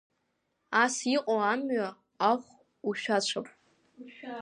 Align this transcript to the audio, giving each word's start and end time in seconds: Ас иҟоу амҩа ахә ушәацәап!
Ас 0.83 0.95
иҟоу 1.15 1.39
амҩа 1.51 1.87
ахә 2.29 2.51
ушәацәап! 2.87 3.47